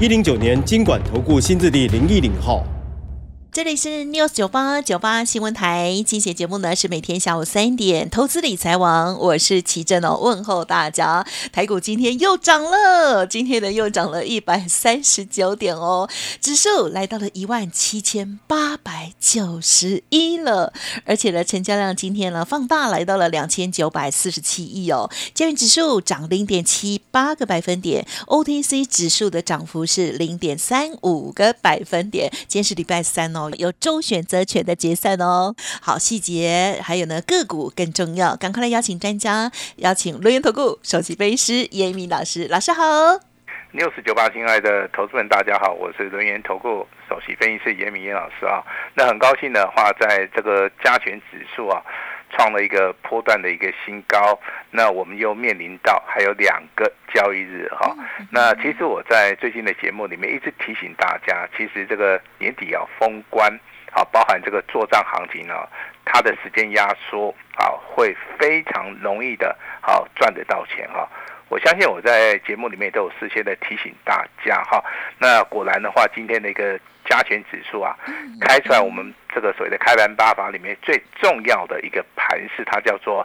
[0.00, 2.66] 一零九年金管投顾新字第零一零号。
[3.54, 11.24] 这里是 News 九八九八新闻台，今天节目呢是每天下午三点，投资理财王，我是奇珍哦，问候大家。
[11.52, 20.72] 台股今天又涨了，今天呢又涨了一百三十九点哦，指数来到了一万七千八百九十一了，
[21.04, 33.43] 而且呢成交量今天呢放大来到了两千九百四十七亿哦，加元指数涨零点七八个百分点，OTC 指数的涨幅是零点三五个百分点，今天是礼拜三哦。
[33.52, 42.82] 有周选择权的结算哦，好细节，还有呢个股更重要，赶快来邀请专家，邀请轮源投顾首席分析师严明老师，老师好。
[43.72, 48.62] 六十九八，亲爱的投资人，大家好，我是轮源投顾首席分析师严明严老师啊。
[48.94, 51.82] 那很高兴的话，在这个加权指数啊。
[52.36, 54.38] 创了一个波段的一个新高，
[54.70, 57.94] 那我们又面临到还有两个交易日哈。
[58.30, 63.56] 那其实我在最近的节目里面一直提醒大家，其实这个年底要封关，
[63.92, 65.54] 好，包含这个做账行情呢，
[66.04, 71.08] 它的时间压缩啊，会非常容易的，好赚得到钱哈。
[71.54, 74.84] 我相信我在节目里面都有事先的提醒大家哈。
[75.20, 76.76] 那果然的话，今天的一个
[77.08, 77.96] 加权指数啊，
[78.40, 83.24] 开出来我们这个所谓的开盘八法里面最重要的一个盘是，它叫做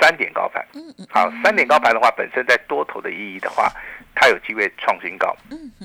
[0.00, 0.66] 三点高盘。
[1.10, 3.70] 好，三点高盘的话，本身在多头的意义的话，
[4.14, 5.36] 它有机会创新高，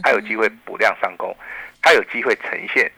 [0.01, 1.35] 它有机会补量上攻，
[1.81, 2.89] 它有机会呈现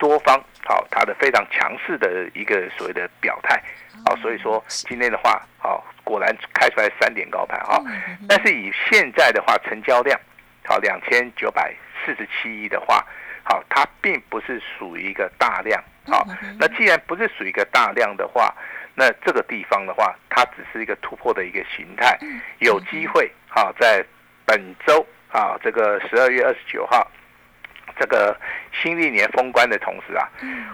[0.00, 3.62] 多方好它的非常强势的一个所谓的表态。
[4.04, 5.86] 好，所以说今天的话，好。
[6.02, 7.80] 果然开出来三点高盘哈，
[8.28, 10.18] 但是以现在的话成交量
[10.64, 11.72] 好两千九百
[12.04, 13.06] 四十七亿的话，
[13.44, 16.26] 好它并不是属于一个大量好，
[16.58, 18.52] 那既然不是属于一个大量的话，
[18.96, 22.18] 那这个地方的话，它只是一个突破的一个形态，
[22.58, 24.04] 有机会好在
[24.44, 27.08] 本周啊这个十二月二十九号。
[28.00, 28.34] 这个
[28.72, 30.26] 新历年封关的同时啊，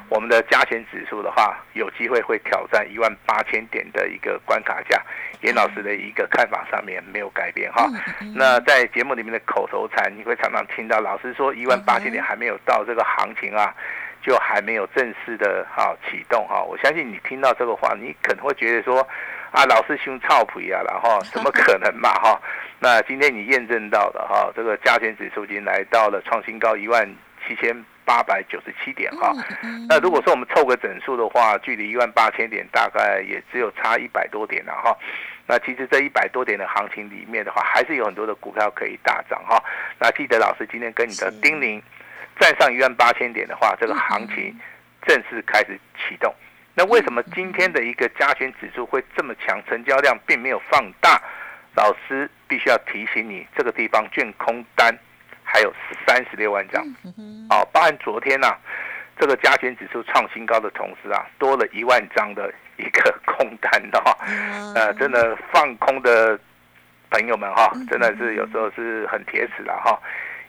[0.09, 5.03] 我们的加权指数的话，有机会会挑战一万八千点的一个关卡价。
[5.43, 7.87] 严老师的一个看法上面没有改变哈。
[8.35, 13.75] 那在节目里面的口头禅，你会常常听到老师说一万八千点还没有到，这个行情啊，
[14.23, 16.63] 就还没有正式的哈启动哈。
[16.63, 19.07] 我相信你听到这个话，你可能会觉得说
[19.57, 22.39] 啊，老师胸操皮啊，然后怎么可能嘛哈？
[22.79, 27.09] 那今天你验证到的哈，这个加权指数已经来到了创新高一万
[27.49, 27.75] 七千
[28.05, 29.33] 八百九十七点哈。
[29.89, 34.95] 那如果说我们凑个整数的话，距离一万八千点大概也只有差一百多点了哈。
[35.47, 39.59] 那其实这一百多点的行情里面的话，还是有很多的股票可以大涨哈。
[39.99, 41.81] 那记得老师今天跟你的叮咛，
[42.39, 44.55] 站上一万八千点的话，这个行情
[45.07, 46.31] 正式开始启动。
[46.77, 51.19] 那为什么今天的一个加权指数会这么强，成交量并没有放大？
[51.75, 54.95] 老师必须要提醒你，这个地方卷空单
[55.43, 55.73] 还有
[56.07, 56.83] 三十六万张，
[57.51, 58.55] 哦，包含昨天呐，
[59.19, 64.15] 这个加权指数创新高的同时啊，多了一万张的一个空单的哈，
[64.75, 66.39] 呃，真的放空的
[67.11, 69.99] 朋友们哈，真的是有时候是很铁齿了哈。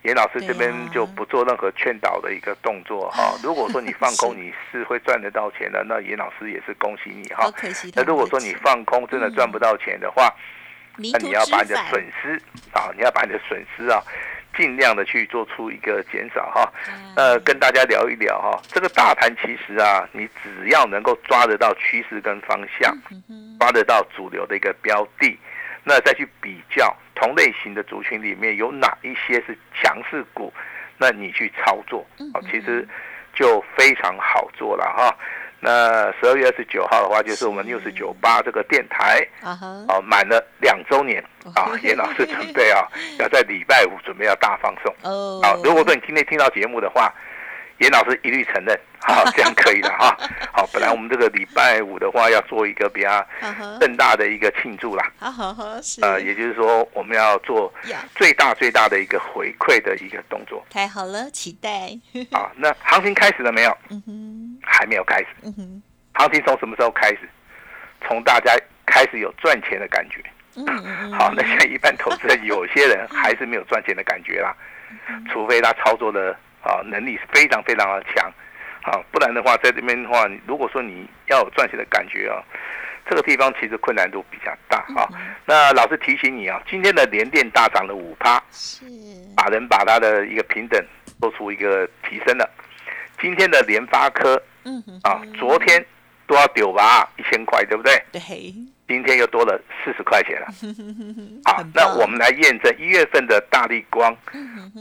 [0.03, 3.38] 严老师这边就不做任何劝导的一个动作哈。
[3.44, 7.52] 如果说你放空 你是会赚得到钱的，那严老师也是恭喜你哈。
[7.94, 10.34] 那如果说你放空真的赚不到钱的话，
[10.97, 12.41] 那你要把你的损失
[12.72, 14.02] 啊，你要把你的损失啊，
[14.56, 16.74] 尽量的去做出一个减少哈。
[17.16, 22.97] 呃，跟大家聊一聊哈，这个大盘其实啊，你只要能够抓得到趋势跟方向，
[23.59, 25.38] 抓得到主流的一个标的，
[25.88, 30.53] 那再去比较同类型的族群里面有哪一些是强势股，
[30.97, 32.85] 那你去操作哦，其实
[33.34, 35.16] 就非常好做了哈。
[35.61, 39.58] 那十二月二十九号的话，就是我们六十九八这个电台啊，
[39.88, 41.23] 哦，满了两周年
[41.56, 42.85] 啊，严老师准备啊，
[43.17, 45.40] 要在礼拜五准备要大放送哦。
[45.41, 47.11] 好，如果说你今天听到节目的话，
[47.79, 50.18] 严老师一律承认， 好，这样可以了哈。
[50.52, 53.26] 好，本来我们这个礼拜五的话要做一个比较
[53.79, 55.64] 更大的一个庆祝啦，好好好，
[56.02, 57.74] 呃，也就是说我们要做
[58.16, 60.66] 最大最大的一个回馈的一个动作。
[60.70, 61.70] 太好了，期待。
[62.32, 63.78] 啊，那行情开始了没有？
[63.90, 64.59] 嗯哼。
[64.70, 65.82] 还没有开始，嗯哼
[66.14, 67.20] 行情从什么时候开始？
[68.06, 68.53] 从大家
[68.85, 70.22] 开始有赚钱的感觉，
[70.56, 74.56] 嗯嗯好，那现在一般投资人，有些人还是没有赚钱的感觉啦，
[75.32, 78.32] 除非他操作的啊能力是非常非常的强，
[78.84, 82.44] 啊，不然的话，在这边的话，如果说你要有赚钱的感觉啊，
[83.09, 85.08] 这个地方其实困难度比较大啊。
[85.46, 88.86] 那老师提醒你啊，今天的连电大涨了五趴，是
[89.36, 90.84] 把人把它的一个平等
[91.22, 92.50] 做出一个提升了。
[93.20, 95.84] 今天的联发科嗯哼啊，昨天
[96.28, 98.04] 都要丢吧一千块，对不对？
[98.12, 98.22] 对，
[98.87, 100.47] 今天又多了四十块钱了。
[101.45, 104.16] 好很，棒那我们来验证一月份的大力光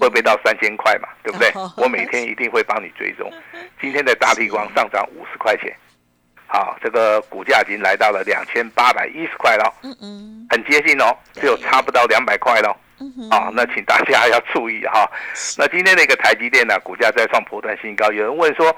[0.01, 1.09] 会不会到三千块嘛？
[1.23, 1.73] 对不对哦？
[1.77, 3.31] 我每天一定会帮你追踪。
[3.81, 5.77] 今天的大力光上涨五十块钱，
[6.47, 12.75] 好，这个股价已经来到了两千八百一十块了，嗯嗯很接近哦，只有差不到两百块喽。
[12.99, 15.07] 嗯哼，啊，那请大家要注意哈。
[15.59, 18.11] 那今天的一个台积电呢，股价再创波段新高。
[18.11, 18.75] 有人问说，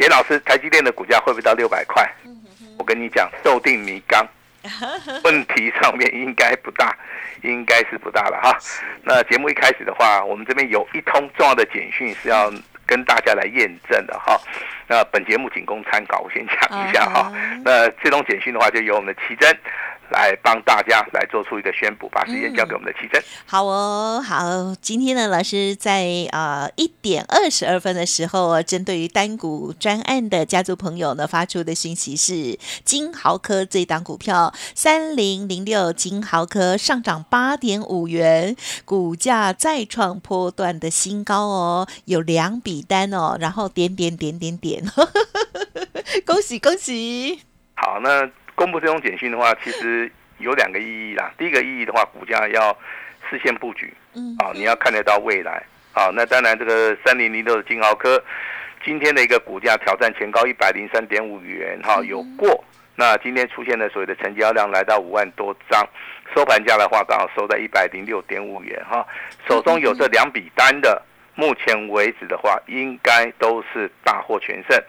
[0.00, 2.06] 严老师，台积电的股价会不会到六百块？
[2.76, 4.26] 我跟你讲，豆定米缸，
[5.24, 6.96] 问题上面应该不大，
[7.42, 8.58] 应该是不大了哈。
[9.02, 12.50] 那节目一开始的话，我们这边有一通重要的简讯是要
[12.86, 14.40] 跟大家来验证的哈。
[14.86, 17.32] 那本节目仅供参考，我先讲一下哈。
[17.64, 19.58] 那这通简讯的话，就由我们的奇珍
[20.10, 23.22] 来帮大家来做出一个宣布，把时间交给我们的奇珍。
[23.46, 44.84] 好哦，好，今天呢，老师在呃一点二十二分的时候哦，针对于单股专案的家族朋友呢发出的讯息是，金豪科这档股票三零零六金豪科上涨八点五元，股价再创波段的新高哦，有两笔单哦，然后点点点点点，
[46.24, 47.40] 恭喜恭喜！
[47.74, 51.32] 好，那公布这种简讯的话，其实有两个意义啦。
[51.36, 52.76] 第一个意义的话，股价要
[53.28, 55.62] 事先布局，嗯啊，你要看得到未来，
[55.92, 58.22] 啊，那当然这个三零零六的金豪科，
[58.84, 62.64] 今天的一个股价挑战前高一百零三点五元，哈、有过。
[62.96, 65.84] 那今天出现的所谓的成交量来到五万多张，
[66.32, 69.04] 收盘价的话刚好收在一百零六点五元，哈、
[69.48, 71.02] 手中有这两笔单的，
[71.34, 74.80] 目前为止的话，应该都是大获全胜。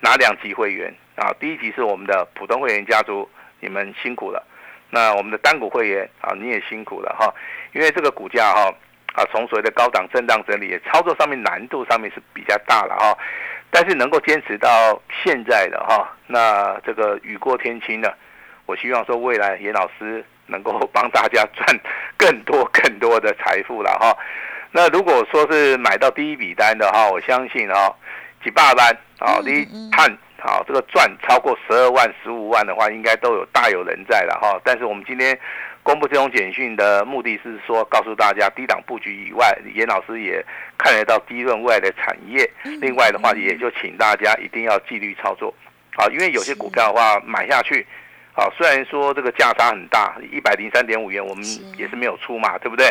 [0.00, 1.34] 哪两级会员啊？
[1.38, 3.28] 第一集是我们的普通会员家族，
[3.60, 4.42] 你们辛苦了。
[4.90, 7.34] 那我们的单股会员啊，你也辛苦了哈，
[7.72, 8.72] 因为这个股价哈
[9.14, 13.18] 啊，从所谓的高档震荡整理，操作上面难度上面是比较大了哈。
[13.70, 18.16] 但是能够坚持到现在的哈，那这个雨过天晴的，
[18.64, 21.80] 我希望说未来严老师能够 帮大家赚
[22.16, 24.16] 更多更多的财富了哈。
[24.70, 27.94] 那如果说是买到第一笔单的哈，我相信哈，
[28.42, 30.08] 几百万啊，你看
[30.40, 34.60] 好这个赚超过十二万、十五万的话，应该都有大有人在了哈。
[34.64, 35.38] 但是我们今天
[35.82, 40.44] 公布这种简讯的目的是说，告诉大家低档布局以外，严老师也
[40.76, 42.48] 看得到低润未来的产业。
[42.80, 45.52] 另外的话，也就请大家一定要纪律操作
[45.96, 47.86] 啊，因为有些股票的话买下去。
[48.32, 51.44] 好，虽然说这个价差很大，一百零三点五元，我们
[51.76, 52.86] 也是没有出嘛，对不对？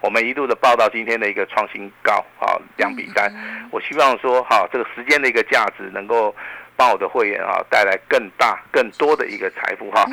[0.00, 3.32] 我们一路的报到今天的一个创新高，啊，两比三。
[3.70, 6.34] 我希望说，哈，这个时间的一个价值能够
[6.76, 10.04] 帮我的会员啊带来更大、更多的一个财富哈。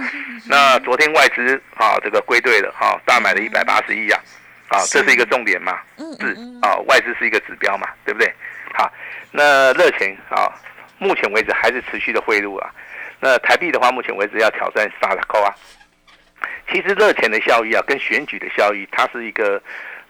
[0.47, 4.19] 那昨天外资啊这个归队了，哈，大买了一百八十亿啊，
[4.69, 5.79] 啊，这是一个重点嘛，
[6.19, 8.33] 是啊，外资是一个指标嘛，对不对？
[8.73, 8.91] 好，
[9.31, 10.51] 那热钱啊，
[10.97, 12.69] 目前为止还是持续的汇入啊。
[13.19, 15.53] 那台币的话，目前为止要挑战三十扣啊。
[16.69, 19.61] 其实热钱的效益啊，跟选举的效益，它是一个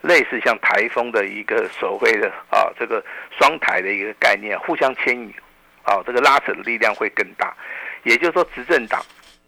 [0.02, 3.04] 类似像台风的一个所谓的啊这个
[3.38, 5.32] 双台的一个概念，互相牵引
[5.84, 7.54] 啊，这个拉扯的力量会更大。
[8.04, 9.00] 也就是说，执政党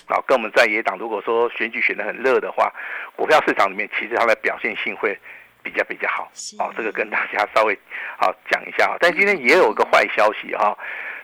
[0.07, 2.73] 啊跟我们在野党，如果说选举选得很热的话，
[3.17, 5.19] 股票市场里面其实它的表现性会
[5.63, 6.31] 比较比较好。
[6.59, 7.79] 哦，这个跟大家稍微
[8.19, 8.97] 好讲一下。
[9.01, 10.77] 但今天也有一个坏消息哈。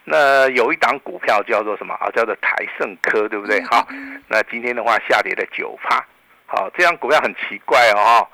[0.06, 2.11] 那有一档股票叫做什么啊？
[2.14, 3.62] 叫做台盛科，对不对？
[3.64, 3.88] 好，
[4.28, 6.04] 那今天的话下跌了九趴，
[6.46, 8.28] 好，这样股票很奇怪哦。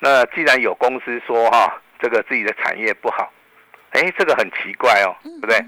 [0.00, 3.32] 那既然有公司说哈，这个自己的产业不好，
[3.92, 5.58] 哎，这个很奇怪哦，对不对？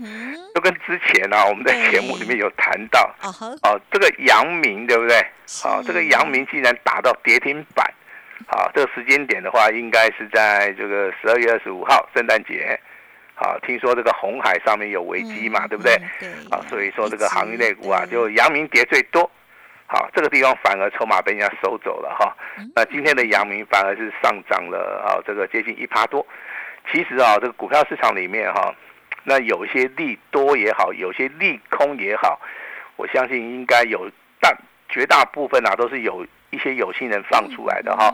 [0.54, 3.10] 就跟之前啊，我们在节目里面有谈到，
[3.62, 5.26] 哦，这个阳明对不对？
[5.62, 7.90] 好，这个阳明竟然打到跌停板，
[8.46, 12.78] 好，这个时间点的话，应该是在这个十二月二十五号，圣诞节。
[13.36, 15.96] 啊，听说这个红海上面有危机嘛，对不对？
[16.18, 16.28] 对。
[16.50, 19.30] 啊，所以说这个航运类股啊，就阳明跌最多。
[19.86, 22.34] 好，这个地方反而筹码被人家收走了哈。
[22.74, 26.26] 那今天的阳明反而是上涨了啊，这个接近一趴多。
[26.90, 28.74] 其实啊，这个股票市场里面哈，
[29.22, 32.40] 那有一些利多也好，有些利空也好，
[32.96, 34.56] 我相信应该有，但
[34.88, 36.26] 绝大部分啊都是有。
[36.56, 38.10] 一些有心人放出来的哈，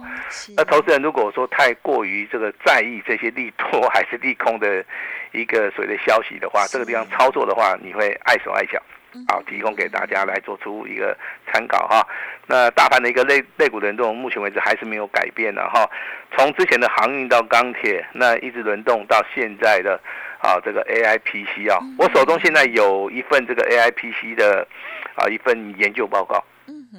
[0.57, 4.85] 那投资人如果说太过于这个在意这些利多还是利空的
[5.31, 8.83] 一个所谓的消息的话，这个地方操作的话，你会碍手碍脚。
[9.29, 11.15] 好，提供给大家来做出一个
[11.47, 12.03] 参考哈。
[12.47, 15.89] 那大盘的一个类类股轮动，目前为止还是没有改变的哈。
[16.35, 20.01] 从之前的航运到钢铁，那一直轮动到现在的
[20.41, 24.67] 啊这个 AIPC 啊，我手中现在有一份这个 AIPC 的
[25.15, 26.43] 啊一份研究报告。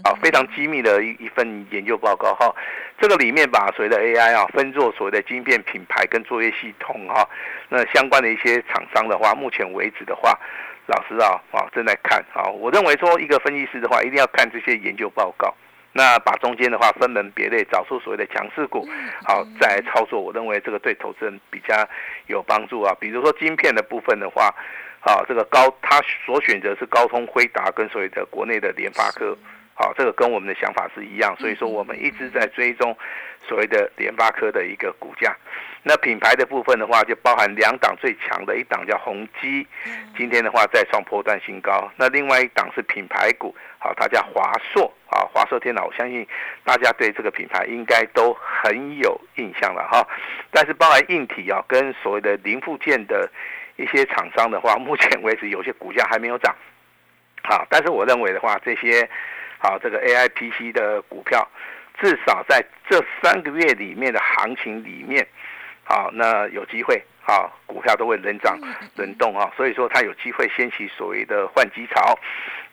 [0.01, 2.53] 啊，非常机密的一一份研究报告哈，
[3.00, 7.29] 这个里面把所谓的 AI 啊分作所谓的晶片品牌跟作业系统哈，
[7.69, 10.35] 那相关的一些厂商的话，目前为止的话，
[10.88, 15.53] 老师啊啊正在看啊，我认为说一个分析师的话，一定要看这些研究报告，
[15.91, 18.88] 那把中间的话分门别类，找出所谓的强势股，
[19.27, 21.88] 好再操作，我认为这个对投资人比较
[22.25, 22.97] 有帮助啊。
[23.00, 24.45] 比如说晶片的部分的话，
[25.01, 29.38] 啊这个高他所选择是高通、辉达跟所谓的国内的联发科。
[29.75, 32.96] 好，这个跟我们的想法是一样，所以说我们一直在追踪
[33.48, 35.36] 所谓的联发科的一个股价。
[35.82, 39.68] 那品牌的部分的话，就包含两档最强的一档叫宏基，
[40.15, 41.92] 今天的话再创破断新高。
[41.98, 46.25] 那另外一档是品牌股，好，它叫华硕，啊，华硕电脑，我相信
[46.63, 50.08] 大家对这个品牌应该都很有印象了哈。
[50.51, 53.30] 但是包含硬体啊，跟所谓的零附件的
[53.75, 56.56] 一些厂商的话， 目前为止有些股价还没有涨。
[57.44, 59.10] 好，但是我认为的话，这些。
[59.63, 61.48] 好，这个 A I P C 的股票，
[61.98, 65.25] 至少在这三个月里面的行情里面，
[65.86, 68.60] 好，那有机会，好，股票都会轮涨
[68.98, 72.20] 轮动啊，所以说它有机会掀起所谓的换机潮。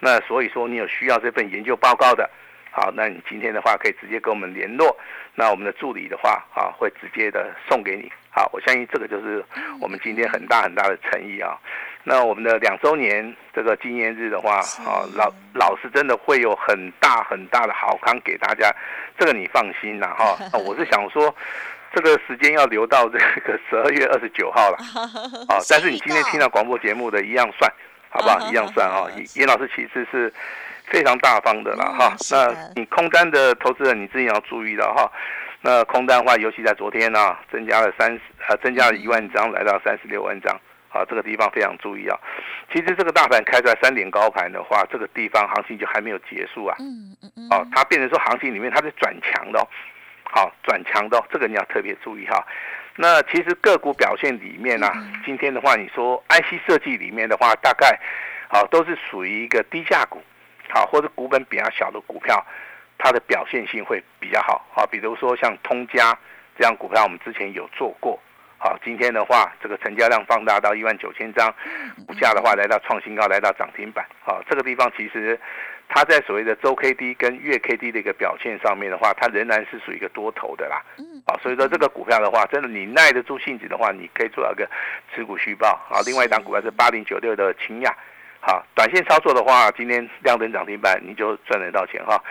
[0.00, 2.28] 那所以说你有需要这份研究报告的，
[2.70, 4.96] 好，那你今天的话可以直接跟我们联络，
[5.34, 8.10] 那我们的助理的话，啊，会直接的送给你。
[8.30, 9.44] 好，我相信这个就是
[9.80, 11.58] 我们今天很大很大的诚意啊。
[12.02, 18.74] 那我们的两周年这个纪念日的话，啊，老老师真的会有很大很大的好康给大家，
[19.18, 20.38] 这个你放心啦哈。
[20.58, 21.34] 我是想说，
[21.92, 24.78] 这个时间要留到这个十二月二十九号了，
[25.50, 27.70] 啊，但是你今天听到广播节目的一样算，
[28.08, 28.48] 好不好？
[28.50, 29.04] 一样算啊。
[29.34, 30.32] 严老师其实是
[30.90, 32.14] 非常大方的了哈。
[32.30, 35.10] 那你空单的投资人，你自己要注意了哈。
[35.62, 40.54] 那空单的话，尤其在昨天呢，增加了三十，呃，增加了一万张，来到三十六万张。
[40.92, 42.18] 啊，这个地方非常注意啊！
[42.72, 46.74] 其实这个大盘开出来三点高盘的话，这个地方行情就还没有结束啊。
[46.80, 47.46] 嗯嗯嗯。
[47.52, 49.64] 哦，它变成说行情里面它是转强的，
[50.24, 52.44] 好转强的，这个你要特别注意哈。
[52.96, 54.92] 那其实个股表现里面呢，
[55.24, 57.96] 今天的话，你说 IC 设计里面的话，大概
[58.48, 60.20] 好都是属于一个低价股，
[60.72, 62.44] 好或者股本比较小的股票，
[62.98, 64.64] 它的表现性会比较好。
[64.74, 66.16] 好，比如说像通家
[66.58, 68.18] 这样股票，我们之前有做过。
[68.62, 71.50] 好，今天的话，这个成交量放大到一万九千张，
[72.06, 74.04] 股价的话来到创新高，来到涨停板。
[74.22, 75.40] 好，这个地方其实
[75.88, 80.84] 它在所谓的周 K D 跟月 K D 的一个表现上面的话，它仍然是属于一个多头的啦。
[80.98, 81.04] 嗯。
[81.26, 84.68] 好，所以说这个股票的话，真的你耐得住性子的话，你可以做到一个
[85.14, 85.80] 持股续报。
[85.88, 87.96] 好，另外一档股票是八零九六的清亚。
[88.40, 92.22] 好，短线操作的话，今天亮灯涨停板，你就赚得到钱哈。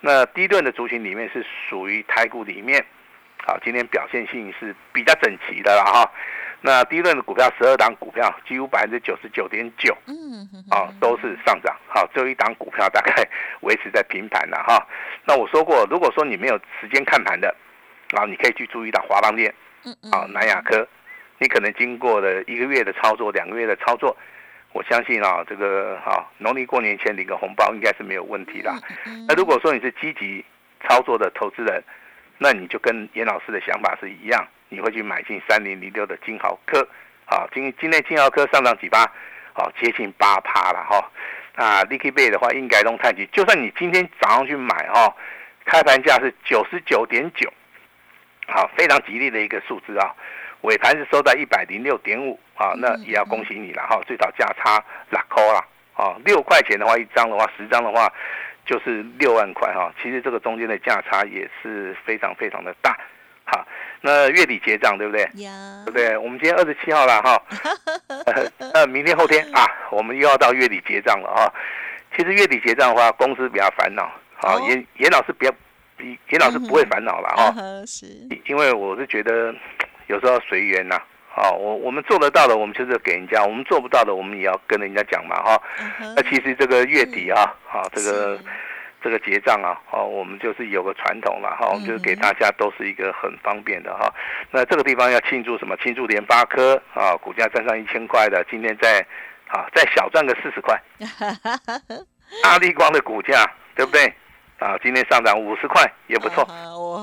[0.00, 2.84] 那低段的族群里面是属于台股里面。
[3.44, 6.10] 好，今天表现性是比较整齐的了哈。
[6.60, 11.76] 那第一轮的股票，十二档股票，几乎百分之九十九点九，嗯，啊，都是上涨。
[11.86, 13.28] 好，只有一档股票大概
[13.60, 14.84] 维持在平盘了哈。
[15.24, 17.54] 那我说过，如果说你没有时间看盘的，
[18.16, 19.54] 啊，你可以去注意到华邦电，
[19.84, 20.86] 嗯嗯，啊，南亚科，
[21.38, 24.16] 你可能经过了一个月的操作，两个月的操作，
[24.76, 28.70] 我相信啊，这个啊，农历过年前领个红包应该是没有问题的。
[29.26, 30.44] 那如果说你是积极
[30.86, 31.82] 操作的投资人，
[32.36, 36.86] 那你就跟严老师的想法是一样，你会去买进三零零六的金豪科，
[37.24, 39.10] 好，今今天金豪科上涨几八，
[39.54, 41.10] 好，接近八趴了哈。
[41.54, 45.16] 啊，Licky Bay 的话应该弄太极，就算你今天早上去买哈，
[45.64, 47.50] 开盘价是九十九点九，
[48.46, 50.14] 好，非常吉利的一个数字啊。
[50.66, 58.12] 尾盘是收在一百零六点五，啊，那也要恭喜你了哈，最早价差拉扣啦，啊，六块钱的话一张的话，十张的话。
[58.68, 62.98] 就是六万块哈，其实这个中间的价差也是非常非常的大，
[63.44, 63.64] 好，
[64.00, 65.24] 那月底结账对不对？
[65.34, 66.18] 对不对？
[66.18, 67.40] 我们今天二十七号了哈，
[68.74, 71.54] 呃，明天后天啊，我们又要到月底结账了哈。
[72.16, 74.10] 其实月底结账的话，公司比较烦恼，
[74.42, 75.54] 好，严严老师比较，
[76.30, 77.54] 严老师不会烦恼了哈，
[77.86, 78.04] 是，
[78.46, 79.54] 因为我是觉得
[80.06, 81.00] 有时候随缘呐。
[81.38, 85.62] 好，我我们做得到的，我们就是给人家；我们做不到的，我们也要跟人家讲嘛，哈。
[86.16, 88.40] 那其实这个月底啊，好，这个
[89.04, 94.10] 这个结账啊，哦，我们就是有个传统了，哈，就是给大家都是一个很方便的哈。
[94.50, 95.76] 那这个地方要庆祝什么？
[95.76, 99.06] 庆祝联发科啊，股价站上一千块的，今天再
[99.48, 100.80] 啊再小赚个四十块。
[102.42, 103.44] 大立光的股价
[103.74, 104.10] 对不对？
[104.58, 106.42] 啊，今天上涨五十块也不错，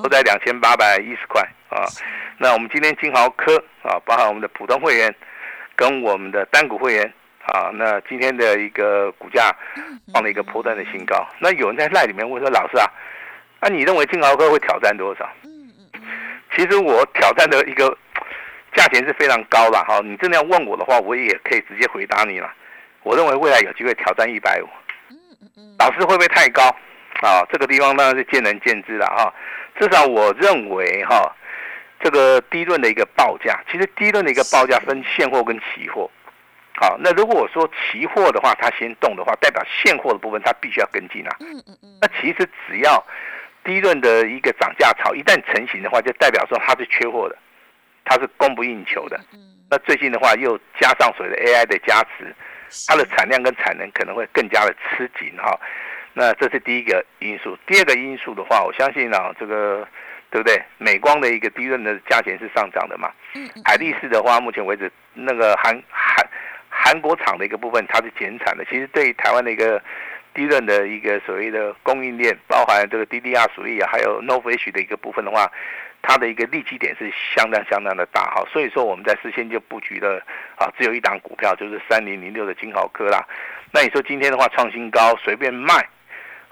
[0.02, 1.86] 都在两千八百一十块啊。
[2.38, 5.14] 那我们今天金豪科啊，包含我们的普通会员
[5.76, 7.14] 跟我们的单股会员
[7.46, 9.56] 啊，那今天的一个股价
[10.12, 11.26] 创了一个波段的新高。
[11.40, 12.86] 那有人在赖里面问说，老师啊，
[13.62, 15.30] 那你认为金豪科会挑战多少？
[16.56, 17.98] 其实我挑战的一个
[18.76, 20.00] 价钱是非常高了哈。
[20.04, 22.52] 你真的要问我的话，我也可以直接回答你了。
[23.04, 24.68] 我认为未来有机会挑战一百五。
[25.80, 26.64] 老师会不会太高？
[27.22, 29.34] 啊，这个地方当然是见仁见智了哈。
[29.80, 31.36] 至少我认为哈，
[32.04, 36.12] 这个低论的一个报价，其实低论的一个报价分现货跟期货。
[36.76, 41.36] 好，那如果我说期货的话，它先动的话，代表现货的部分它必须要跟进啊。
[41.40, 41.98] 嗯嗯嗯。
[42.02, 43.02] 那其实只要
[43.64, 47.38] 低论的一个涨价潮一旦成型的话，就代表说它是缺货的，
[48.04, 49.18] 它是供不应求的。
[49.32, 49.40] 嗯。
[49.70, 52.36] 那最近的话又加上所谓的 AI 的加持，
[52.88, 55.58] 它的产量跟产能可能会更加的吃紧哈。
[56.14, 57.58] 那这是第一个因素。
[57.66, 59.88] 第二个因素的话，我相信啊，这个
[60.34, 60.60] 对不对？
[60.80, 63.12] 美光的一个低润的价钱是上涨的嘛。
[63.36, 63.48] 嗯。
[63.64, 66.28] 海力士的话，目前为止那个韩韩。
[66.76, 68.66] 韩国厂的一个部分，它是减产的。
[68.66, 69.82] 其实对台湾的一个
[70.34, 75.50] 低润的一个所谓的供应链，包含这个 DDR 属意啊，还有 n o v h 的一个部分的话，
[76.02, 78.44] 它的一个利基点是相当相当的大哈。
[78.52, 80.20] 所以说我们在事先就布局了
[80.58, 83.24] 啊，只有一档股票就是三零零六的金豪科啦。
[83.72, 85.88] 那你说今天的话创新高，随便卖。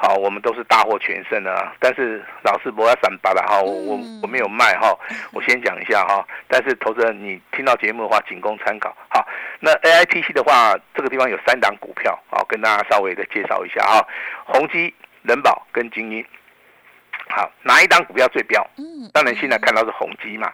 [0.04, 1.76] 好，我们都是大获全胜啊！
[1.80, 4.98] 但是老师不要散巴了哈，我我我没有卖哈，
[5.32, 6.26] 我先讲一下哈。
[6.48, 8.92] 但是投资人，你听到节目的话，仅供参考。
[9.10, 9.24] 好，
[9.60, 14.04] 那 A I T C 的话，这个地方有三档股票，好，跟大家稍微的介绍一下哈。
[14.48, 14.92] 宏基、
[15.22, 16.26] 人保跟精英。
[17.30, 18.68] 好，哪一档股票最标？
[18.80, 20.52] 嗯，当然现在看到是宏基嘛。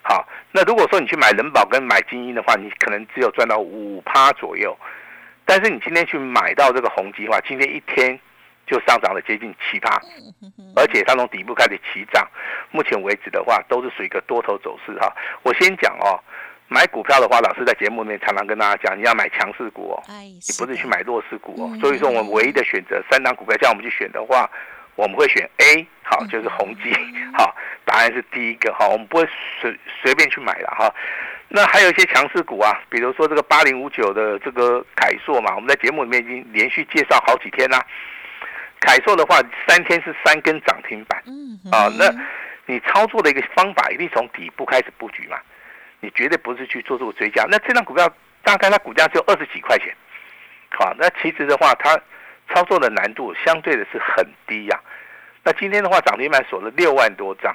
[0.00, 4.74] 好，那如果说你去买人保跟买精英的话，你可能只有赚到五趴左右。
[5.44, 8.18] 但是你今天去买到这个宏基的话，今天一天。
[8.68, 9.98] 就上涨了接近七八，
[10.76, 12.28] 而且它从底部开始起涨，
[12.70, 15.10] 目前为止的话都是属于一个多头走势哈。
[15.42, 16.20] 我先讲哦，
[16.68, 21.76] 买股票的话，老师在节目里面常常跟大家讲，你要买强势股哦，你不是去买弱势股哦。
[21.80, 24.48] 所以说，我们唯一的选择三档股票，叫我们去选的话，
[24.94, 26.92] 我们会选 A，好，就是宏基，
[27.36, 27.56] 好，
[27.86, 29.28] 答案是第一个哈，我们不会
[29.60, 30.94] 随随便去买了哈。
[31.50, 37.82] 那还有一些强势股啊，比如说这个八零五九的这个凯硕嘛，我们在节目里面已经连续介绍好几天啦。
[38.80, 41.18] 凯硕的话，三天是三根涨停板，
[41.72, 42.08] 啊，那
[42.66, 45.36] 你操作的一个方法一定从底部开始布局嘛，
[46.00, 47.44] 你绝对不是去做这个追加。
[47.50, 48.08] 那这张股票
[48.42, 49.92] 大概它股价只有二十几块钱，
[50.70, 52.00] 好，那其实的话，它
[52.54, 54.80] 操作的难度相对的是很低呀。
[55.42, 57.52] 那今天的话，涨停板锁了六万多张，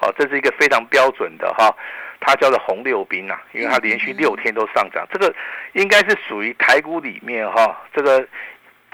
[0.00, 1.70] 哦，这是一个非常标准的哈，
[2.18, 5.34] 它叫做红六兵啊，因为它连续六天都上涨，这个
[5.74, 8.26] 应该是属于台股里面哈，这个。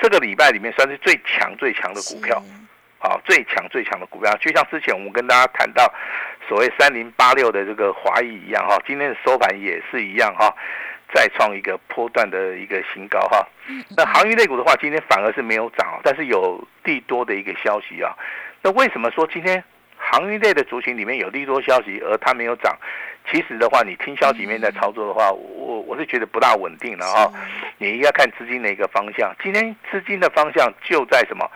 [0.00, 2.42] 这个礼拜里面算是最强最强的股票，
[2.98, 5.92] 啊，最强最强的股票，就像之前我们跟大家谈到
[6.48, 10.54] 所谓三零八六的这个华谊一样哈，今天的收盘也是一样哈，
[11.12, 13.46] 再创一个波段的一个新高哈。
[13.96, 18.14] 那航运类股的话，今天反而是没有涨，但是有利多的一个消息啊。
[18.62, 19.62] 那为什么说今天
[19.96, 22.76] 航运类的族群里面有利多消息，而它没有涨？
[23.31, 27.31] 其实的话，你听消息面在操作的话，我我是觉得不大稳定了哈。
[27.77, 29.35] 你应该看资金的一个方向。
[29.43, 31.49] 今天资金的方向就在什么？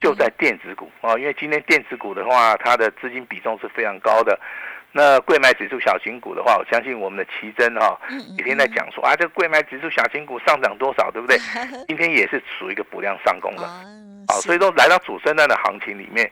[0.00, 4.38] 就在电子股啊，因为今天电子股的话，它的资金比重是非常高的。
[4.90, 7.98] 那贵买指数小型股的话，我相信我们的奇珍哈，
[8.36, 11.38] 每天在讲说啊，这个贵买指数小型股上涨多少，对不对？
[11.88, 13.62] 今天也是属于一个补量上攻的，
[14.28, 16.30] 好，所以说来到主升段的行情里面。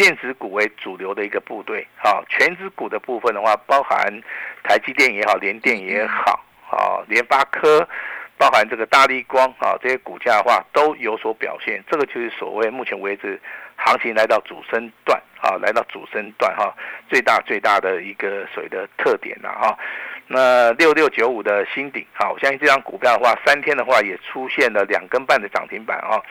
[0.00, 4.00] 电子股为主流的一个部队，好，全指股的部分的话，包含
[4.62, 7.86] 台积电也好，联电也好，啊，联发科，
[8.38, 11.84] 包含这个大力光啊，这些股价的话都有所表现。
[11.86, 13.38] 这个就是所谓目前为止
[13.76, 16.74] 行情来到主升段啊，来到主升段哈，
[17.10, 19.78] 最大最大的一个所谓的特点了哈。
[20.32, 26.22] 那六六九五的新顶，好，我相信这张股票的话，三天的话也出现了两根半的涨停板啊。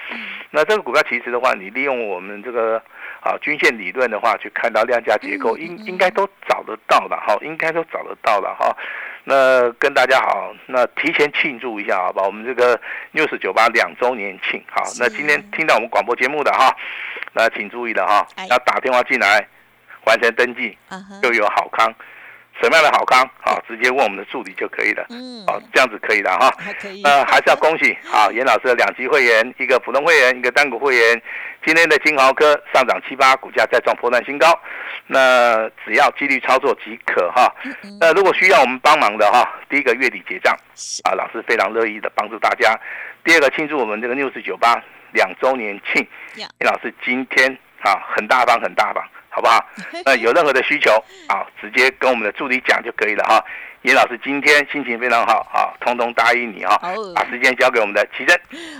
[0.51, 2.81] 那这个股票其实的话，你利用我们这个
[3.19, 8.73] 啊均线理论的话，去看到量价结构，应应该都找得到了哈，应该都找得到了哈。
[9.25, 12.23] 那跟大家好，那提前庆祝一下好吧？
[12.23, 12.79] 我们这个
[13.11, 16.73] news 九八两周年庆，好，那今天听到我们广播节目的哈，
[17.33, 19.45] 那请注意了哈，要打电话进来
[20.05, 20.77] 完成登记，
[21.21, 21.93] 就有好康。
[22.61, 23.57] 什么样的好康啊？
[23.67, 25.05] 直接问我们的助理就可以了。
[25.09, 26.51] 嗯，好，这样子可以的哈。
[26.57, 27.01] 还可以。
[27.03, 31.21] 呃，还是要恭喜 啊，严老师的两级会员，一个普通会员，一个单股会员。
[31.65, 34.47] 今天的金豪科上涨七八，股价再创破断新高。
[35.07, 37.53] 那只要纪律操作即可哈。
[37.99, 40.55] 那如果需要我们帮忙的哈，第一个月底结账
[41.03, 42.79] 啊，老师非常乐意的帮助大家。
[43.23, 49.03] 第二个庆祝我们这个六四九八两周年庆，严老师今天啊很大方很大方。
[49.39, 49.65] 好不好？
[50.05, 50.91] 那有任何的需求
[51.27, 53.43] 啊，直接跟我们的助理讲就可以了哈。
[53.83, 56.77] 严老师今天心情非常好啊，通通答应你啊，
[57.15, 58.37] 把时间交给我们的奇珍。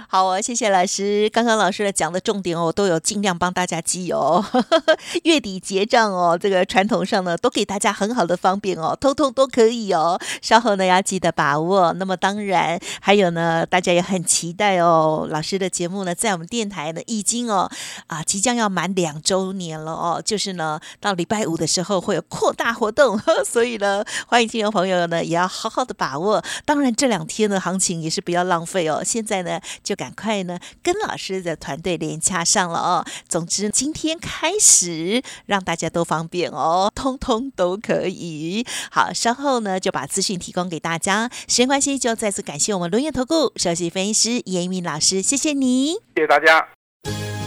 [0.09, 1.29] 好哦，谢谢老师。
[1.29, 4.43] 刚刚老师的讲的重点哦，都有尽量帮大家记哦。
[5.23, 10.19] 月底结账哦，这个传统上呢，都给大家很好的方便哦，通通都可以哦。
[10.41, 11.93] 稍后呢要记得把握。
[11.93, 15.25] 那么当然还有呢，大家也很期待哦。
[15.29, 17.71] 老师的节目呢，在我们电台呢已经哦
[18.07, 24.88] 啊即将要满两周年了哦，就是呢到礼拜五的时候会有扩大活动， 所以呢欢迎听众朋友。
[24.89, 26.43] 有呢，也要好好的把握。
[26.65, 29.01] 当然，这两天的行情也是不要浪费哦。
[29.03, 33.05] 现在呢，就赶快呢跟老师的团队连洽上了哦。
[33.27, 38.65] 总之，今天开始让大家都方便哦， 通通都可以。
[38.91, 41.29] 好，稍后呢就把资讯提供给大家。
[41.47, 46.67] 时间关系，就再次感谢我们轮眼投顾首席分析师严敏老师，谢谢你，谢谢大家。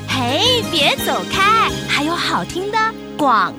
[0.08, 2.78] 嘿，别走开，还有好听的
[3.16, 3.52] 广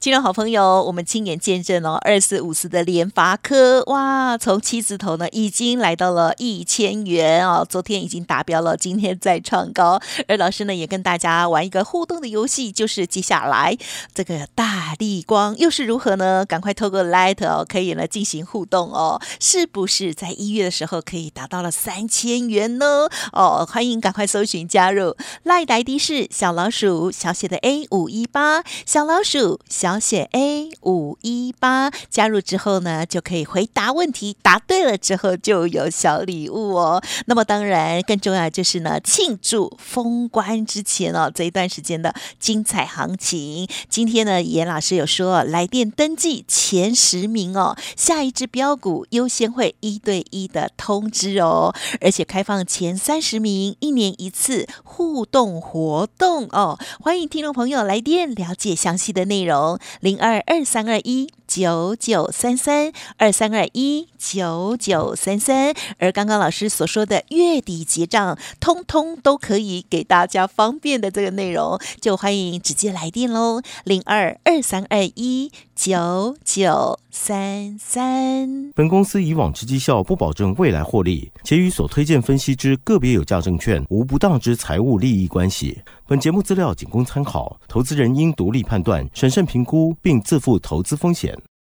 [0.00, 0.08] 告。
[0.08, 10.00] 听众好朋友，我们亲眼见证哦，二四五四的联发科哇，从七字头呢已经来到了一千元哦，昨天已经达标了，今天再创高。
[10.26, 13.76] 而老师呢也跟大家玩一个互动的游戏，就是接下来
[14.14, 16.46] 这个大力光又是如何呢？
[16.46, 23.08] 赶快透过 Light 哦，可以呢进行互动哦，是不是在一月的时候可以达到了三千元呢？
[23.32, 29.87] 哦，欢迎赶快搜寻加入 Light ID 是小老鼠小写的 A 五一八小老鼠小。
[29.88, 37.02] 小写 A 五一八加入之后呢，就可以回答问题，答对了之后就有小礼物哦。
[37.24, 43.66] 那么当然更重要就是呢，庆祝封关之前哦这一段时间的精彩行情。
[43.88, 59.77] 今天呢，严老师有说来电登记前十名哦，下一支标股优先会一对一的通知哦，而且开放前三十名一年一次互动活动哦，欢迎听众朋友来电了解详细的内容。
[60.00, 61.28] 零二二三二一。
[61.48, 78.70] 九九三三二三二一九九三三，而刚刚老师所说的月底结账，通通都可以给大家方便的这个内容，就欢迎直接来电喽，零二二三二一九九三三。
[78.74, 85.78] 本公司以往之绩效不保证未来获利，且与所推荐分析之个别有价证券无不当之财务利益关系。
[86.06, 91.38] 本节目资料仅供参考，投资人应独立判断、审慎评估，并自负投资风险。